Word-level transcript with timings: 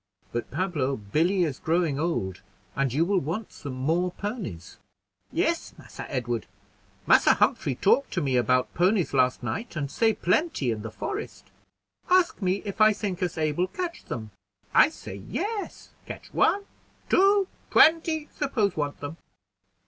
But, 0.31 0.49
Pablo, 0.49 0.97
Billy 0.97 1.43
is 1.43 1.59
growing 1.59 1.99
old, 1.99 2.41
and 2.75 2.91
you 2.91 3.05
will 3.05 3.19
want 3.19 3.51
some 3.51 3.73
more 3.75 4.09
ponies." 4.11 4.77
"Yes, 5.31 5.75
Massa 5.77 6.11
Edward; 6.11 6.47
Massa 7.05 7.35
Humphrey 7.35 7.75
talk 7.75 8.09
to 8.09 8.19
me 8.19 8.35
about 8.35 8.73
ponies 8.73 9.13
last 9.13 9.43
night, 9.43 9.75
and 9.75 9.91
say 9.91 10.13
plenty 10.15 10.71
in 10.71 10.81
the 10.81 10.89
forest. 10.89 11.51
Ask 12.09 12.41
me 12.41 12.63
if 12.65 12.81
I 12.81 12.93
think 12.93 13.21
us 13.21 13.37
able 13.37 13.67
catch 13.67 14.03
them. 14.05 14.31
I 14.73 14.89
say 14.89 15.17
yes, 15.17 15.91
catch 16.07 16.33
one, 16.33 16.65
two, 17.07 17.47
twenty, 17.69 18.27
suppose 18.35 18.75
want 18.75 19.01
them." 19.01 19.17